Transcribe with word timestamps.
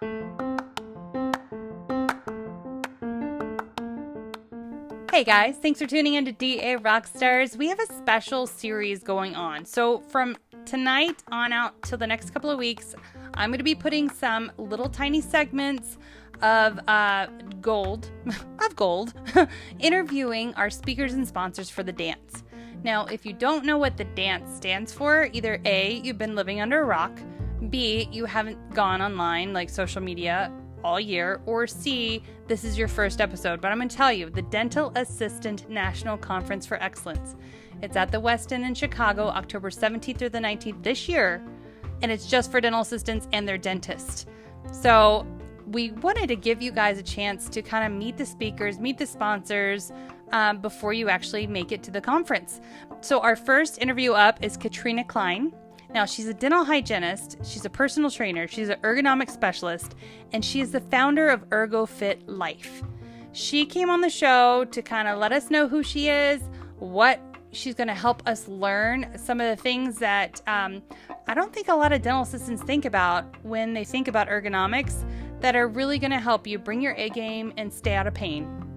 Hey 0.00 0.06
guys, 5.24 5.58
thanks 5.60 5.78
for 5.78 5.86
tuning 5.86 6.14
in 6.14 6.24
to 6.24 6.32
DA 6.32 6.76
Rockstars. 6.76 7.54
We 7.54 7.68
have 7.68 7.78
a 7.78 7.84
special 7.92 8.46
series 8.46 9.02
going 9.02 9.34
on. 9.34 9.66
So, 9.66 9.98
from 9.98 10.38
tonight 10.64 11.22
on 11.30 11.52
out 11.52 11.82
till 11.82 11.98
the 11.98 12.06
next 12.06 12.30
couple 12.30 12.48
of 12.48 12.58
weeks, 12.58 12.94
I'm 13.34 13.50
going 13.50 13.58
to 13.58 13.64
be 13.64 13.74
putting 13.74 14.08
some 14.08 14.50
little 14.56 14.88
tiny 14.88 15.20
segments 15.20 15.98
of 16.40 16.80
uh, 16.88 17.26
gold, 17.60 18.10
of 18.26 18.76
gold, 18.76 19.12
interviewing 19.80 20.54
our 20.54 20.70
speakers 20.70 21.12
and 21.12 21.28
sponsors 21.28 21.68
for 21.68 21.82
the 21.82 21.92
dance. 21.92 22.42
Now, 22.82 23.04
if 23.04 23.26
you 23.26 23.34
don't 23.34 23.66
know 23.66 23.76
what 23.76 23.98
the 23.98 24.04
dance 24.04 24.56
stands 24.56 24.94
for, 24.94 25.28
either 25.34 25.60
A, 25.66 26.00
you've 26.02 26.16
been 26.16 26.34
living 26.34 26.62
under 26.62 26.80
a 26.80 26.86
rock, 26.86 27.20
B, 27.68 28.08
you 28.10 28.24
haven't 28.24 28.74
gone 28.74 29.02
online 29.02 29.52
like 29.52 29.68
social 29.68 30.00
media 30.00 30.52
all 30.82 30.98
year, 30.98 31.40
or 31.46 31.66
C, 31.66 32.22
this 32.48 32.64
is 32.64 32.78
your 32.78 32.88
first 32.88 33.20
episode. 33.20 33.60
But 33.60 33.70
I'm 33.70 33.78
going 33.78 33.88
to 33.88 33.96
tell 33.96 34.12
you 34.12 34.30
the 34.30 34.42
Dental 34.42 34.92
Assistant 34.96 35.68
National 35.68 36.16
Conference 36.16 36.64
for 36.64 36.82
Excellence. 36.82 37.36
It's 37.82 37.96
at 37.96 38.10
the 38.10 38.20
Westin 38.20 38.66
in 38.66 38.74
Chicago, 38.74 39.28
October 39.28 39.70
17th 39.70 40.18
through 40.18 40.30
the 40.30 40.38
19th 40.38 40.82
this 40.82 41.08
year, 41.08 41.42
and 42.02 42.10
it's 42.10 42.26
just 42.26 42.50
for 42.50 42.60
dental 42.60 42.80
assistants 42.80 43.28
and 43.32 43.46
their 43.46 43.58
dentist. 43.58 44.28
So, 44.72 45.26
we 45.66 45.92
wanted 45.92 46.26
to 46.28 46.36
give 46.36 46.60
you 46.60 46.72
guys 46.72 46.98
a 46.98 47.02
chance 47.02 47.48
to 47.48 47.62
kind 47.62 47.86
of 47.86 47.96
meet 47.96 48.16
the 48.16 48.26
speakers, 48.26 48.80
meet 48.80 48.98
the 48.98 49.06
sponsors 49.06 49.92
um, 50.32 50.60
before 50.60 50.92
you 50.92 51.08
actually 51.08 51.46
make 51.46 51.70
it 51.70 51.82
to 51.84 51.90
the 51.92 52.00
conference. 52.00 52.60
So, 53.00 53.20
our 53.20 53.36
first 53.36 53.78
interview 53.78 54.12
up 54.12 54.42
is 54.44 54.56
Katrina 54.56 55.04
Klein. 55.04 55.52
Now, 55.92 56.04
she's 56.04 56.28
a 56.28 56.34
dental 56.34 56.64
hygienist, 56.64 57.38
she's 57.44 57.64
a 57.64 57.70
personal 57.70 58.10
trainer, 58.10 58.46
she's 58.46 58.68
an 58.68 58.78
ergonomic 58.82 59.28
specialist, 59.28 59.96
and 60.32 60.44
she 60.44 60.60
is 60.60 60.70
the 60.70 60.80
founder 60.80 61.28
of 61.28 61.48
ErgoFit 61.48 62.22
Life. 62.26 62.82
She 63.32 63.66
came 63.66 63.90
on 63.90 64.00
the 64.00 64.10
show 64.10 64.64
to 64.66 64.82
kind 64.82 65.08
of 65.08 65.18
let 65.18 65.32
us 65.32 65.50
know 65.50 65.66
who 65.66 65.82
she 65.82 66.08
is, 66.08 66.42
what 66.78 67.20
she's 67.52 67.74
going 67.74 67.88
to 67.88 67.94
help 67.94 68.22
us 68.26 68.46
learn 68.46 69.10
some 69.18 69.40
of 69.40 69.56
the 69.56 69.60
things 69.60 69.98
that 69.98 70.40
um, 70.46 70.82
I 71.26 71.34
don't 71.34 71.52
think 71.52 71.68
a 71.68 71.74
lot 71.74 71.92
of 71.92 72.02
dental 72.02 72.22
assistants 72.22 72.62
think 72.62 72.84
about 72.84 73.24
when 73.44 73.72
they 73.72 73.84
think 73.84 74.06
about 74.06 74.28
ergonomics 74.28 75.04
that 75.40 75.56
are 75.56 75.66
really 75.66 75.98
going 75.98 76.12
to 76.12 76.20
help 76.20 76.46
you 76.46 76.58
bring 76.58 76.80
your 76.80 76.94
A 76.96 77.08
game 77.10 77.52
and 77.56 77.72
stay 77.72 77.94
out 77.94 78.06
of 78.06 78.14
pain. 78.14 78.69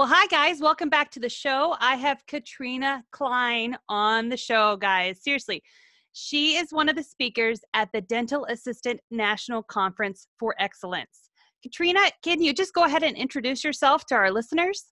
Well, 0.00 0.08
hi 0.08 0.26
guys, 0.28 0.60
welcome 0.60 0.88
back 0.88 1.10
to 1.10 1.20
the 1.20 1.28
show. 1.28 1.76
I 1.78 1.96
have 1.96 2.26
Katrina 2.26 3.04
Klein 3.10 3.76
on 3.90 4.30
the 4.30 4.36
show, 4.38 4.78
guys. 4.78 5.22
Seriously, 5.22 5.62
she 6.14 6.56
is 6.56 6.72
one 6.72 6.88
of 6.88 6.96
the 6.96 7.02
speakers 7.02 7.60
at 7.74 7.92
the 7.92 8.00
Dental 8.00 8.46
Assistant 8.46 9.00
National 9.10 9.62
Conference 9.62 10.26
for 10.38 10.54
Excellence. 10.58 11.28
Katrina, 11.62 12.00
can 12.24 12.40
you 12.40 12.54
just 12.54 12.72
go 12.72 12.84
ahead 12.84 13.02
and 13.02 13.14
introduce 13.14 13.62
yourself 13.62 14.06
to 14.06 14.14
our 14.14 14.30
listeners? 14.30 14.86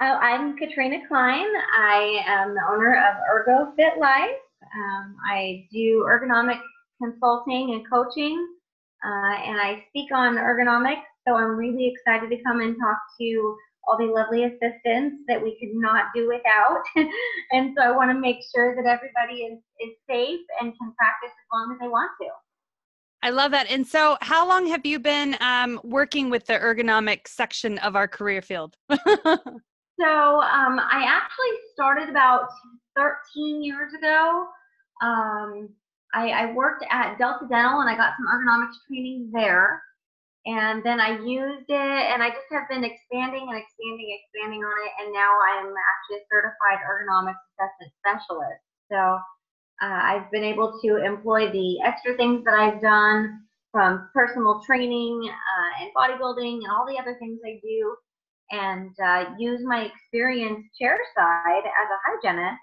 Oh, 0.00 0.04
I'm 0.04 0.56
Katrina 0.58 0.98
Klein. 1.08 1.48
I 1.76 2.22
am 2.24 2.54
the 2.54 2.62
owner 2.70 2.94
of 2.94 3.16
Ergo 3.28 3.72
Fit 3.74 3.98
Life. 3.98 4.38
Um, 4.62 5.16
I 5.28 5.66
do 5.72 6.06
ergonomic 6.08 6.60
consulting 7.02 7.72
and 7.72 7.90
coaching, 7.90 8.46
uh, 9.04 9.34
and 9.44 9.60
I 9.60 9.82
speak 9.88 10.12
on 10.14 10.36
ergonomics. 10.36 11.02
So 11.26 11.34
I'm 11.34 11.56
really 11.56 11.92
excited 11.92 12.30
to 12.30 12.40
come 12.44 12.60
and 12.60 12.76
talk 12.80 12.98
to 13.20 13.56
all 13.86 13.98
the 13.98 14.04
lovely 14.04 14.44
assistants 14.44 15.22
that 15.28 15.42
we 15.42 15.56
could 15.58 15.74
not 15.74 16.06
do 16.14 16.28
without. 16.28 16.82
and 17.52 17.74
so 17.76 17.84
I 17.84 17.90
want 17.90 18.10
to 18.10 18.18
make 18.18 18.38
sure 18.54 18.74
that 18.76 18.86
everybody 18.86 19.42
is, 19.42 19.58
is 19.80 19.94
safe 20.08 20.40
and 20.60 20.72
can 20.78 20.94
practice 20.98 21.30
as 21.30 21.46
long 21.52 21.72
as 21.72 21.78
they 21.80 21.88
want 21.88 22.10
to. 22.22 22.28
I 23.22 23.30
love 23.30 23.52
that. 23.52 23.70
And 23.70 23.86
so, 23.86 24.18
how 24.20 24.46
long 24.46 24.66
have 24.66 24.84
you 24.84 24.98
been 24.98 25.34
um, 25.40 25.80
working 25.82 26.28
with 26.28 26.44
the 26.44 26.54
ergonomic 26.54 27.26
section 27.26 27.78
of 27.78 27.96
our 27.96 28.06
career 28.06 28.42
field? 28.42 28.76
so, 28.90 28.98
um, 29.00 30.78
I 30.78 31.04
actually 31.06 31.54
started 31.72 32.10
about 32.10 32.48
13 32.96 33.62
years 33.64 33.94
ago. 33.94 34.46
Um, 35.02 35.70
I, 36.12 36.28
I, 36.28 36.52
worked 36.52 36.84
at 36.90 37.18
Delta 37.18 37.46
Dental 37.50 37.80
and 37.80 37.90
I 37.90 37.96
got 37.96 38.12
some 38.16 38.26
ergonomics 38.26 38.76
training 38.86 39.30
there 39.32 39.82
and 40.46 40.84
then 40.84 41.00
I 41.00 41.18
used 41.24 41.68
it, 41.68 42.02
and 42.12 42.22
I 42.22 42.28
just 42.28 42.50
have 42.52 42.68
been 42.68 42.84
expanding 42.84 43.48
and 43.48 43.56
expanding, 43.56 44.18
expanding 44.20 44.60
on 44.60 44.76
it, 44.84 44.92
and 45.00 45.12
now 45.12 45.32
I'm 45.40 45.72
actually 45.72 46.20
a 46.20 46.26
certified 46.30 46.84
ergonomics 46.84 47.40
assessment 47.56 47.92
specialist. 48.04 48.60
So 48.92 48.98
uh, 49.80 50.00
I've 50.04 50.30
been 50.30 50.44
able 50.44 50.78
to 50.84 51.04
employ 51.04 51.50
the 51.50 51.80
extra 51.80 52.16
things 52.16 52.44
that 52.44 52.54
I've 52.54 52.82
done 52.82 53.40
from 53.72 54.08
personal 54.12 54.62
training 54.64 55.28
uh, 55.28 55.82
and 55.82 55.90
bodybuilding 55.96 56.62
and 56.62 56.70
all 56.70 56.86
the 56.86 56.98
other 57.00 57.16
things 57.18 57.40
I 57.44 57.58
do, 57.62 57.96
and 58.50 58.92
uh, 59.02 59.34
use 59.38 59.62
my 59.64 59.90
experience 59.90 60.60
chairside 60.80 61.64
as 61.64 61.88
a 61.88 61.98
hygienist 62.04 62.60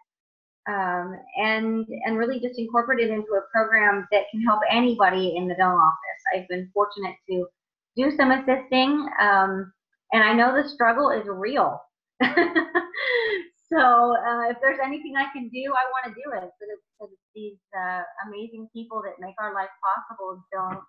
um, 0.69 1.17
and 1.37 1.85
and 2.05 2.17
really 2.17 2.39
just 2.39 2.59
incorporate 2.59 2.99
it 2.99 3.09
into 3.09 3.33
a 3.33 3.41
program 3.51 4.07
that 4.11 4.25
can 4.31 4.41
help 4.41 4.61
anybody 4.69 5.35
in 5.35 5.47
the 5.47 5.55
dental 5.55 5.77
office. 5.77 6.21
I've 6.35 6.47
been 6.47 6.69
fortunate 6.73 7.15
to 7.29 7.47
do 7.95 8.11
some 8.17 8.31
assisting. 8.31 9.07
Um, 9.19 9.71
and 10.13 10.23
I 10.23 10.33
know 10.33 10.55
the 10.55 10.67
struggle 10.67 11.09
is 11.09 11.25
real. 11.27 11.79
so 12.21 13.79
uh, 13.79 14.49
if 14.49 14.57
there's 14.61 14.79
anything 14.83 15.13
I 15.17 15.25
can 15.33 15.49
do, 15.49 15.71
I 15.71 15.85
want 15.91 16.05
to 16.05 16.11
do 16.11 16.31
it. 16.37 16.49
But 16.59 16.67
it's, 16.73 17.11
these 17.33 17.57
uh, 17.75 18.01
amazing 18.27 18.67
people 18.73 19.01
that 19.03 19.13
make 19.19 19.35
our 19.39 19.53
life 19.53 19.69
possible 19.81 20.43
don't 20.51 20.83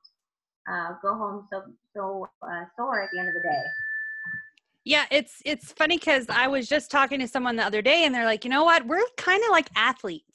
uh, 0.69 0.95
go 1.01 1.15
home 1.15 1.47
so 1.51 1.63
so 1.95 2.27
uh, 2.43 2.65
sore 2.77 3.03
at 3.03 3.11
the 3.13 3.21
end 3.21 3.29
of 3.29 3.35
the 3.35 3.49
day. 3.49 3.63
Yeah, 4.85 5.05
it's 5.11 5.41
it's 5.45 5.73
funny 5.73 5.99
because 5.99 6.27
I 6.29 6.49
was 6.49 6.69
just 6.69 6.91
talking 6.91 7.21
to 7.21 7.29
someone 7.29 7.57
the 7.57 7.65
other 7.65 7.83
day, 7.83 8.05
and 8.05 8.15
they're 8.15 8.25
like, 8.25 8.45
you 8.45 8.51
know 8.51 8.65
what? 8.65 8.87
We're 8.87 9.05
kind 9.17 9.43
of 9.45 9.51
like 9.51 9.69
athletes. 9.77 10.27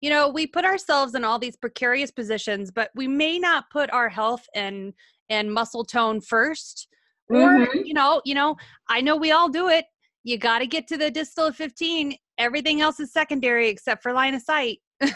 You 0.00 0.10
know, 0.10 0.28
we 0.28 0.46
put 0.46 0.64
ourselves 0.64 1.16
in 1.16 1.24
all 1.24 1.40
these 1.40 1.56
precarious 1.56 2.12
positions, 2.12 2.70
but 2.70 2.90
we 2.94 3.08
may 3.08 3.38
not 3.38 3.68
put 3.70 3.90
our 3.92 4.08
health 4.08 4.46
and 4.54 4.92
and 5.30 5.52
muscle 5.52 5.84
tone 5.84 6.20
1st 6.20 6.86
mm-hmm. 7.30 7.36
or 7.36 7.74
you 7.76 7.94
know 7.94 8.20
you 8.24 8.34
know 8.34 8.56
i 8.88 9.00
know 9.00 9.16
we 9.16 9.30
all 9.30 9.48
do 9.48 9.68
it. 9.68 9.86
You 10.24 10.36
got 10.36 10.58
to 10.58 10.66
get 10.66 10.86
to 10.88 10.98
the 10.98 11.10
distal 11.10 11.46
of 11.46 11.56
15 11.56 12.16
everything 12.38 12.80
else 12.80 13.00
is 13.00 13.12
secondary 13.12 13.68
except 13.68 14.02
for 14.02 14.12
line 14.12 14.34
of 14.34 14.42
sight. 14.42 14.78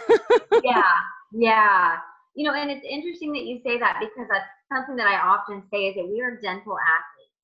Yeah 0.65 0.83
yeah. 1.33 1.97
You 2.35 2.49
know 2.49 2.55
and 2.55 2.71
it's 2.71 2.87
interesting 2.89 3.33
that 3.33 3.45
you 3.45 3.61
say 3.65 3.79
that 3.79 3.99
because 4.01 4.29
that's 4.31 4.49
something 4.73 4.97
that 4.97 5.09
i 5.09 5.21
often 5.21 5.63
say 5.73 5.89
is 5.89 5.97
that 5.97 6.09
we 6.09 6.21
are 6.21 6.41
dental 6.41 6.77
athletes. 6.77 7.39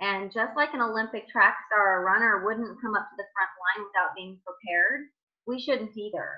And 0.00 0.32
just 0.32 0.56
like 0.56 0.74
an 0.74 0.80
olympic 0.80 1.28
track 1.28 1.56
star 1.68 2.00
or 2.00 2.04
runner 2.04 2.44
wouldn't 2.44 2.80
come 2.80 2.94
up 2.94 3.08
to 3.08 3.16
the 3.16 3.28
front 3.32 3.52
line 3.56 3.86
without 3.86 4.16
being 4.16 4.38
prepared 4.44 5.08
we 5.46 5.58
shouldn't 5.58 5.96
either. 5.96 6.28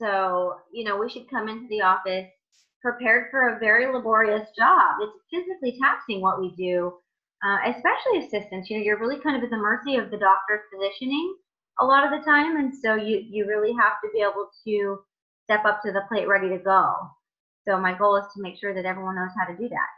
So 0.00 0.56
you 0.72 0.84
know 0.84 0.96
we 0.96 1.10
should 1.10 1.28
come 1.28 1.48
into 1.48 1.68
the 1.68 1.82
office 1.82 2.30
prepared 2.82 3.30
for 3.30 3.48
a 3.48 3.58
very 3.58 3.92
laborious 3.92 4.48
job. 4.56 4.96
It's 5.00 5.18
physically 5.30 5.78
taxing 5.80 6.20
what 6.20 6.40
we 6.40 6.54
do, 6.56 6.92
uh, 7.44 7.58
especially 7.66 8.26
assistants. 8.26 8.70
You 8.70 8.78
know, 8.78 8.84
you're 8.84 8.98
really 8.98 9.20
kind 9.20 9.36
of 9.36 9.42
at 9.42 9.50
the 9.50 9.56
mercy 9.56 9.96
of 9.96 10.10
the 10.10 10.18
doctor's 10.18 10.62
positioning 10.72 11.36
a 11.80 11.84
lot 11.84 12.04
of 12.04 12.10
the 12.10 12.24
time, 12.24 12.56
and 12.56 12.72
so 12.74 12.94
you 12.94 13.24
you 13.28 13.46
really 13.46 13.72
have 13.72 13.94
to 14.02 14.10
be 14.12 14.20
able 14.20 14.50
to 14.66 14.98
step 15.44 15.64
up 15.64 15.80
to 15.82 15.92
the 15.92 16.02
plate 16.08 16.28
ready 16.28 16.48
to 16.48 16.58
go. 16.58 16.94
So 17.66 17.78
my 17.78 17.96
goal 17.96 18.16
is 18.16 18.26
to 18.34 18.42
make 18.42 18.58
sure 18.58 18.74
that 18.74 18.84
everyone 18.84 19.16
knows 19.16 19.30
how 19.38 19.46
to 19.46 19.56
do 19.56 19.68
that. 19.68 19.88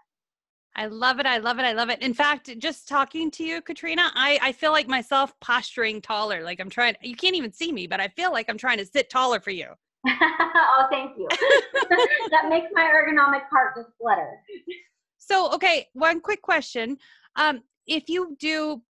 I 0.74 0.86
love 0.86 1.20
it. 1.20 1.26
I 1.26 1.38
love 1.38 1.58
it. 1.58 1.64
I 1.64 1.72
love 1.72 1.90
it. 1.90 2.00
In 2.00 2.14
fact, 2.14 2.58
just 2.58 2.88
talking 2.88 3.30
to 3.32 3.44
you, 3.44 3.60
Katrina, 3.60 4.10
I, 4.14 4.38
I 4.40 4.52
feel 4.52 4.72
like 4.72 4.88
myself 4.88 5.38
posturing 5.40 6.00
taller. 6.00 6.42
Like 6.42 6.60
I'm 6.60 6.70
trying, 6.70 6.96
you 7.02 7.14
can't 7.14 7.36
even 7.36 7.52
see 7.52 7.72
me, 7.72 7.86
but 7.86 8.00
I 8.00 8.08
feel 8.08 8.32
like 8.32 8.48
I'm 8.48 8.56
trying 8.56 8.78
to 8.78 8.86
sit 8.86 9.10
taller 9.10 9.38
for 9.38 9.50
you. 9.50 9.68
oh, 10.08 10.86
thank 10.90 11.16
you. 11.16 11.28
that 12.30 12.48
makes 12.48 12.68
my 12.72 12.82
ergonomic 12.82 13.42
heart 13.50 13.74
just 13.76 13.90
flutter. 14.00 14.30
So, 15.18 15.52
okay, 15.52 15.88
one 15.92 16.20
quick 16.20 16.42
question. 16.42 16.96
Um, 17.36 17.62
if 17.86 18.08
you 18.08 18.36
do, 18.38 18.82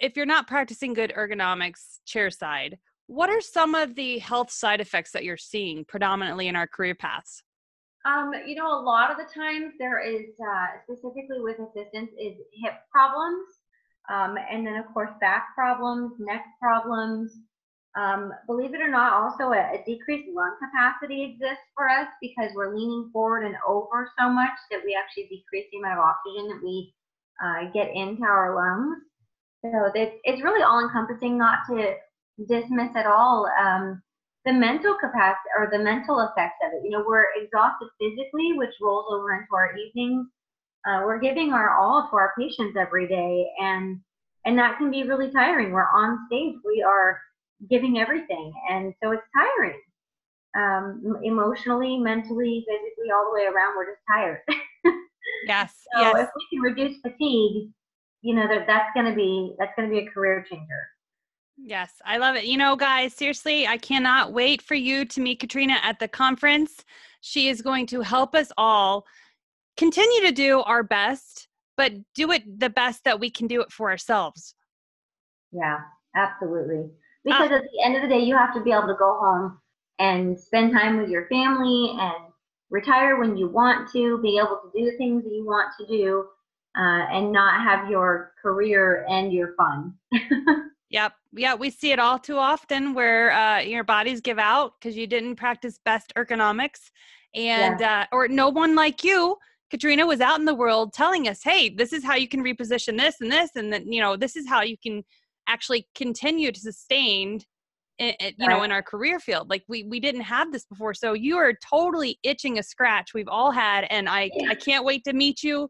if 0.00 0.16
you're 0.16 0.26
not 0.26 0.46
practicing 0.46 0.92
good 0.92 1.12
ergonomics 1.16 2.00
chair 2.06 2.30
side, 2.30 2.78
what 3.06 3.30
are 3.30 3.40
some 3.40 3.74
of 3.74 3.94
the 3.94 4.18
health 4.18 4.50
side 4.50 4.80
effects 4.80 5.12
that 5.12 5.24
you're 5.24 5.36
seeing 5.36 5.84
predominantly 5.84 6.48
in 6.48 6.56
our 6.56 6.66
career 6.66 6.94
paths? 6.94 7.42
Um, 8.06 8.32
you 8.46 8.54
know, 8.54 8.68
a 8.68 8.80
lot 8.80 9.10
of 9.10 9.16
the 9.16 9.24
times 9.34 9.74
there 9.78 10.00
is, 10.00 10.30
uh, 10.40 10.66
specifically 10.84 11.40
with 11.40 11.58
assistants, 11.58 12.12
is 12.18 12.36
hip 12.62 12.74
problems, 12.92 13.44
um, 14.10 14.36
and 14.50 14.66
then 14.66 14.76
of 14.76 14.86
course 14.94 15.10
back 15.20 15.48
problems, 15.54 16.12
neck 16.18 16.44
problems, 16.62 17.36
um, 17.96 18.32
believe 18.46 18.74
it 18.74 18.80
or 18.80 18.90
not, 18.90 19.12
also 19.12 19.50
a, 19.50 19.58
a, 19.58 19.82
decreased 19.84 20.28
lung 20.32 20.54
capacity 20.62 21.24
exists 21.24 21.66
for 21.74 21.88
us 21.88 22.06
because 22.22 22.50
we're 22.54 22.74
leaning 22.74 23.10
forward 23.12 23.44
and 23.44 23.56
over 23.66 24.08
so 24.16 24.30
much 24.30 24.54
that 24.70 24.80
we 24.84 24.94
actually 24.94 25.24
decrease 25.24 25.66
the 25.72 25.78
amount 25.78 25.98
of 25.98 26.04
oxygen 26.04 26.48
that 26.50 26.62
we 26.62 26.94
uh, 27.42 27.70
get 27.74 27.90
into 27.94 28.22
our 28.22 28.54
lungs. 28.54 29.02
So 29.64 29.90
it's, 29.94 30.16
it's 30.22 30.42
really 30.42 30.62
all 30.62 30.80
encompassing, 30.80 31.36
not 31.36 31.66
to 31.68 31.94
dismiss 32.46 32.94
at 32.94 33.06
all 33.06 33.50
um, 33.60 34.00
the 34.44 34.52
mental 34.52 34.94
capacity 34.94 35.50
or 35.58 35.68
the 35.70 35.78
mental 35.78 36.20
effects 36.20 36.62
of 36.64 36.72
it. 36.72 36.84
You 36.84 36.90
know, 36.90 37.04
we're 37.06 37.26
exhausted 37.36 37.88
physically, 37.98 38.52
which 38.54 38.74
rolls 38.80 39.06
over 39.10 39.34
into 39.34 39.52
our 39.52 39.76
evenings. 39.76 40.28
Uh, 40.86 41.02
we're 41.04 41.18
giving 41.18 41.52
our 41.52 41.76
all 41.76 42.08
to 42.08 42.16
our 42.16 42.32
patients 42.38 42.76
every 42.78 43.06
day, 43.06 43.46
and 43.60 44.00
and 44.46 44.56
that 44.58 44.78
can 44.78 44.90
be 44.90 45.02
really 45.02 45.30
tiring. 45.30 45.72
We're 45.72 45.90
on 45.90 46.20
stage, 46.28 46.54
we 46.64 46.82
are 46.82 47.20
giving 47.68 47.98
everything, 47.98 48.52
and 48.70 48.94
so 49.02 49.10
it's 49.12 49.22
tiring. 49.36 49.80
Um, 50.56 51.18
emotionally, 51.22 51.98
mentally, 51.98 52.64
physically, 52.68 53.10
all 53.14 53.30
the 53.30 53.34
way 53.34 53.46
around, 53.46 53.76
we're 53.76 53.92
just 53.92 54.02
tired. 54.10 54.40
yes. 55.46 55.74
so 55.94 56.00
yes. 56.00 56.14
if 56.16 56.28
we 56.34 56.46
can 56.56 56.62
reduce 56.62 57.00
fatigue, 57.00 57.70
you 58.22 58.34
know 58.34 58.48
that 58.48 58.66
that's 58.66 58.90
going 58.94 59.06
to 59.06 59.14
be 59.14 59.54
that's 59.58 59.72
going 59.76 59.88
to 59.88 59.94
be 59.94 60.06
a 60.06 60.10
career 60.10 60.44
changer. 60.48 60.88
Yes, 61.62 61.92
I 62.04 62.16
love 62.16 62.36
it. 62.36 62.44
You 62.44 62.56
know, 62.56 62.74
guys, 62.74 63.14
seriously, 63.14 63.66
I 63.66 63.76
cannot 63.76 64.32
wait 64.32 64.62
for 64.62 64.74
you 64.74 65.04
to 65.04 65.20
meet 65.20 65.40
Katrina 65.40 65.76
at 65.82 65.98
the 65.98 66.08
conference. 66.08 66.84
She 67.20 67.48
is 67.48 67.60
going 67.60 67.86
to 67.88 68.00
help 68.00 68.34
us 68.34 68.50
all 68.56 69.04
continue 69.76 70.26
to 70.26 70.32
do 70.32 70.60
our 70.60 70.82
best, 70.82 71.48
but 71.76 71.92
do 72.14 72.32
it 72.32 72.58
the 72.58 72.70
best 72.70 73.04
that 73.04 73.20
we 73.20 73.30
can 73.30 73.46
do 73.46 73.60
it 73.60 73.70
for 73.70 73.90
ourselves. 73.90 74.54
Yeah, 75.52 75.78
absolutely. 76.16 76.90
Because 77.24 77.50
uh, 77.50 77.56
at 77.56 77.62
the 77.62 77.84
end 77.84 77.96
of 77.96 78.02
the 78.02 78.08
day, 78.08 78.20
you 78.20 78.36
have 78.36 78.54
to 78.54 78.62
be 78.62 78.72
able 78.72 78.88
to 78.88 78.96
go 78.98 79.18
home 79.20 79.58
and 79.98 80.38
spend 80.38 80.72
time 80.72 80.98
with 80.98 81.10
your 81.10 81.26
family 81.28 81.94
and 81.98 82.32
retire 82.70 83.18
when 83.18 83.36
you 83.36 83.48
want 83.48 83.90
to, 83.92 84.18
be 84.22 84.38
able 84.38 84.60
to 84.62 84.70
do 84.74 84.90
the 84.90 84.96
things 84.96 85.24
that 85.24 85.32
you 85.32 85.44
want 85.44 85.70
to 85.78 85.86
do, 85.86 86.24
uh, 86.78 87.06
and 87.12 87.32
not 87.32 87.62
have 87.62 87.90
your 87.90 88.32
career 88.40 89.04
and 89.08 89.32
your 89.32 89.54
fun. 89.56 89.94
Yep. 90.90 91.12
Yeah, 91.32 91.54
we 91.54 91.70
see 91.70 91.92
it 91.92 92.00
all 92.00 92.18
too 92.18 92.36
often 92.36 92.94
where 92.94 93.30
uh, 93.30 93.60
your 93.60 93.84
bodies 93.84 94.20
give 94.20 94.40
out 94.40 94.72
because 94.78 94.96
you 94.96 95.06
didn't 95.06 95.36
practice 95.36 95.78
best 95.84 96.12
ergonomics, 96.16 96.90
and 97.32 97.80
yeah. 97.80 98.06
uh, 98.10 98.14
or 98.14 98.26
no 98.26 98.48
one 98.48 98.74
like 98.74 99.04
you, 99.04 99.36
Katrina, 99.70 100.04
was 100.04 100.20
out 100.20 100.40
in 100.40 100.44
the 100.44 100.54
world 100.54 100.92
telling 100.92 101.28
us, 101.28 101.44
"Hey, 101.44 101.68
this 101.68 101.92
is 101.92 102.02
how 102.02 102.16
you 102.16 102.26
can 102.26 102.42
reposition 102.42 102.98
this 102.98 103.20
and 103.20 103.30
this, 103.30 103.50
and 103.54 103.72
then 103.72 103.90
you 103.90 104.00
know 104.00 104.16
this 104.16 104.34
is 104.34 104.48
how 104.48 104.62
you 104.62 104.76
can 104.76 105.04
actually 105.50 105.86
continue 105.94 106.52
to 106.52 106.60
sustain 106.60 107.40
you 108.00 108.48
know 108.48 108.62
in 108.62 108.72
our 108.72 108.82
career 108.82 109.20
field. 109.20 109.50
Like 109.50 109.62
we 109.68 109.84
we 109.84 110.00
didn't 110.00 110.22
have 110.22 110.52
this 110.52 110.64
before. 110.64 110.94
So 110.94 111.12
you 111.12 111.36
are 111.36 111.52
totally 111.68 112.18
itching 112.22 112.58
a 112.58 112.62
scratch 112.62 113.12
we've 113.14 113.28
all 113.28 113.50
had 113.50 113.86
and 113.90 114.08
i 114.08 114.30
i 114.48 114.54
can't 114.54 114.84
wait 114.84 115.04
to 115.04 115.12
meet 115.12 115.42
you. 115.42 115.68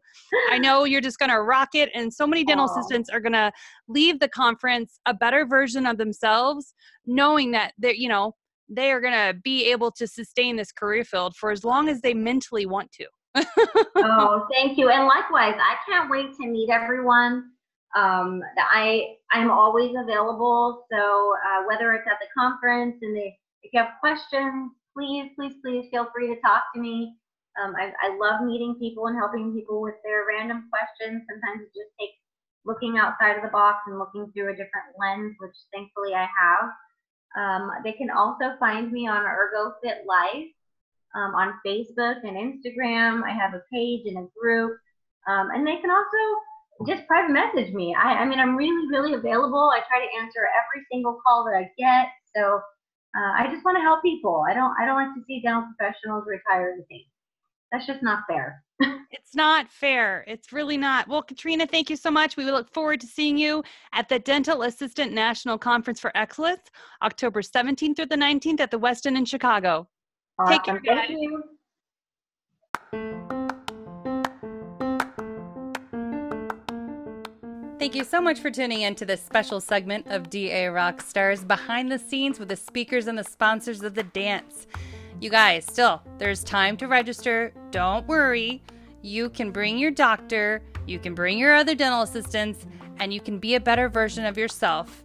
I 0.49 0.57
know 0.65 0.85
you're 0.85 1.01
just 1.01 1.19
gonna 1.19 1.41
rock 1.41 1.69
it 1.73 1.89
and 1.93 2.13
so 2.13 2.25
many 2.25 2.43
dental 2.43 2.67
Aww. 2.67 2.71
assistants 2.71 3.09
are 3.09 3.19
gonna 3.19 3.51
leave 3.87 4.19
the 4.19 4.29
conference 4.29 4.99
a 5.05 5.13
better 5.13 5.45
version 5.45 5.85
of 5.85 5.97
themselves 5.97 6.73
knowing 7.05 7.51
that 7.51 7.73
they're 7.77 7.93
you 7.93 8.07
know 8.07 8.33
they 8.69 8.91
are 8.91 9.01
gonna 9.01 9.33
be 9.43 9.69
able 9.69 9.91
to 9.91 10.07
sustain 10.07 10.55
this 10.55 10.71
career 10.71 11.03
field 11.03 11.35
for 11.35 11.51
as 11.51 11.65
long 11.65 11.89
as 11.89 11.99
they 12.01 12.13
mentally 12.13 12.65
want 12.65 12.91
to. 12.93 13.05
Oh 14.03 14.47
thank 14.51 14.77
you. 14.77 14.89
And 14.89 15.05
likewise 15.05 15.55
i 15.59 15.75
can't 15.87 16.09
wait 16.09 16.33
to 16.37 16.47
meet 16.47 16.69
everyone 16.69 17.51
um, 17.95 18.41
I 18.57 19.15
I'm 19.31 19.51
always 19.51 19.91
available. 19.95 20.85
So 20.91 21.33
uh, 21.45 21.63
whether 21.67 21.93
it's 21.93 22.07
at 22.07 22.19
the 22.19 22.27
conference 22.37 22.97
and 23.01 23.15
they, 23.15 23.37
if 23.63 23.73
you 23.73 23.79
have 23.79 23.99
questions, 23.99 24.71
please 24.95 25.31
please 25.35 25.55
please 25.63 25.87
feel 25.91 26.07
free 26.13 26.27
to 26.33 26.39
talk 26.41 26.63
to 26.75 26.81
me. 26.81 27.15
Um, 27.61 27.73
I, 27.75 27.91
I 28.01 28.17
love 28.17 28.45
meeting 28.45 28.75
people 28.79 29.07
and 29.07 29.17
helping 29.17 29.53
people 29.53 29.81
with 29.81 29.95
their 30.05 30.25
random 30.25 30.69
questions. 30.71 31.23
Sometimes 31.27 31.67
it 31.67 31.73
just 31.75 31.91
takes 31.99 32.15
looking 32.65 32.97
outside 32.97 33.35
of 33.35 33.43
the 33.43 33.49
box 33.49 33.79
and 33.87 33.99
looking 33.99 34.31
through 34.31 34.53
a 34.53 34.55
different 34.55 34.95
lens, 34.97 35.35
which 35.39 35.55
thankfully 35.73 36.13
I 36.13 36.27
have. 36.31 36.69
Um, 37.35 37.71
they 37.83 37.93
can 37.93 38.09
also 38.09 38.55
find 38.59 38.91
me 38.91 39.07
on 39.07 39.23
ErgoFit 39.23 40.05
Life 40.05 40.51
um, 41.15 41.35
on 41.35 41.59
Facebook 41.65 42.23
and 42.23 42.37
Instagram. 42.37 43.23
I 43.23 43.31
have 43.31 43.53
a 43.53 43.63
page 43.71 44.03
and 44.05 44.17
a 44.17 44.27
group. 44.39 44.77
Um, 45.27 45.49
and 45.51 45.65
they 45.65 45.77
can 45.77 45.91
also 45.91 46.17
just 46.87 47.07
private 47.07 47.31
message 47.31 47.73
me. 47.73 47.95
I, 47.95 48.23
I 48.23 48.25
mean, 48.25 48.39
I'm 48.39 48.55
really, 48.55 48.87
really 48.89 49.13
available. 49.13 49.71
I 49.73 49.79
try 49.87 49.99
to 49.99 50.21
answer 50.21 50.39
every 50.39 50.85
single 50.91 51.19
call 51.25 51.45
that 51.45 51.57
I 51.57 51.69
get. 51.77 52.07
So 52.35 52.59
uh, 53.15 53.31
I 53.37 53.47
just 53.51 53.65
want 53.65 53.77
to 53.77 53.81
help 53.81 54.01
people. 54.01 54.43
I 54.49 54.53
don't, 54.53 54.73
I 54.79 54.85
don't 54.85 54.95
like 54.95 55.13
to 55.15 55.23
see 55.27 55.41
dental 55.41 55.65
professionals 55.77 56.23
retire 56.27 56.75
the 56.77 56.85
same. 56.89 57.05
That's 57.71 57.87
just 57.87 58.03
not 58.03 58.23
fair. 58.27 58.63
it's 59.11 59.35
not 59.35 59.69
fair. 59.69 60.25
It's 60.27 60.51
really 60.51 60.77
not. 60.77 61.07
Well, 61.07 61.21
Katrina, 61.21 61.65
thank 61.65 61.89
you 61.89 61.95
so 61.95 62.11
much. 62.11 62.35
We 62.35 62.45
look 62.45 62.73
forward 62.73 62.99
to 63.01 63.07
seeing 63.07 63.37
you 63.37 63.63
at 63.93 64.09
the 64.09 64.19
Dental 64.19 64.63
Assistant 64.63 65.13
National 65.13 65.57
Conference 65.57 65.99
for 65.99 66.11
Excellence, 66.15 66.63
October 67.01 67.41
17th 67.41 67.95
through 67.95 68.05
the 68.07 68.15
19th 68.15 68.59
at 68.59 68.71
the 68.71 68.79
Westin 68.79 69.17
in 69.17 69.25
Chicago. 69.25 69.87
Awesome. 70.37 70.53
Take 70.53 70.63
care. 70.63 70.81
Thank 70.85 71.11
you. 71.11 71.43
Thank 77.81 77.95
you 77.95 78.03
so 78.03 78.21
much 78.21 78.39
for 78.39 78.51
tuning 78.51 78.81
in 78.81 78.93
to 78.93 79.07
this 79.07 79.23
special 79.23 79.59
segment 79.59 80.05
of 80.05 80.29
DA 80.29 80.65
Rockstars 80.65 81.47
behind 81.47 81.91
the 81.91 81.97
scenes 81.97 82.37
with 82.37 82.49
the 82.49 82.55
speakers 82.55 83.07
and 83.07 83.17
the 83.17 83.23
sponsors 83.23 83.81
of 83.81 83.95
the 83.95 84.03
dance. 84.03 84.67
You 85.19 85.31
guys, 85.31 85.65
still, 85.65 86.03
there's 86.19 86.43
time 86.43 86.77
to 86.77 86.87
register. 86.87 87.51
Don't 87.71 88.05
worry. 88.05 88.61
You 89.01 89.31
can 89.31 89.49
bring 89.49 89.79
your 89.79 89.89
doctor, 89.89 90.61
you 90.85 90.99
can 90.99 91.15
bring 91.15 91.39
your 91.39 91.55
other 91.55 91.73
dental 91.73 92.03
assistants, 92.03 92.67
and 92.99 93.11
you 93.11 93.19
can 93.19 93.39
be 93.39 93.55
a 93.55 93.59
better 93.59 93.89
version 93.89 94.25
of 94.25 94.37
yourself 94.37 95.03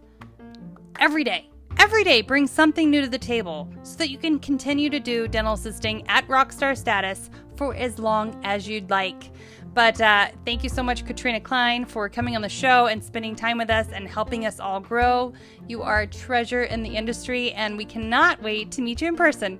every 0.99 1.23
day. 1.23 1.49
Every 1.79 2.03
day, 2.03 2.21
bring 2.21 2.45
something 2.45 2.91
new 2.91 3.01
to 3.01 3.09
the 3.09 3.17
table 3.17 3.67
so 3.81 3.97
that 3.97 4.11
you 4.11 4.19
can 4.19 4.37
continue 4.37 4.91
to 4.91 4.99
do 4.99 5.27
dental 5.27 5.53
assisting 5.53 6.07
at 6.07 6.27
rockstar 6.27 6.77
status 6.77 7.31
for 7.55 7.73
as 7.73 7.97
long 7.97 8.39
as 8.43 8.67
you'd 8.67 8.91
like. 8.91 9.31
But 9.77 10.01
uh, 10.01 10.29
thank 10.43 10.63
you 10.63 10.69
so 10.69 10.81
much, 10.81 11.05
Katrina 11.05 11.39
Klein, 11.39 11.85
for 11.85 12.09
coming 12.09 12.35
on 12.35 12.41
the 12.41 12.49
show 12.49 12.87
and 12.87 13.03
spending 13.03 13.35
time 13.35 13.59
with 13.59 13.69
us 13.69 13.89
and 13.93 14.07
helping 14.07 14.47
us 14.47 14.59
all 14.59 14.79
grow. 14.79 15.33
You 15.67 15.83
are 15.83 16.01
a 16.01 16.07
treasure 16.07 16.63
in 16.63 16.81
the 16.81 16.89
industry, 16.89 17.51
and 17.51 17.77
we 17.77 17.85
cannot 17.85 18.41
wait 18.41 18.71
to 18.71 18.81
meet 18.81 19.01
you 19.01 19.09
in 19.09 19.15
person. 19.15 19.59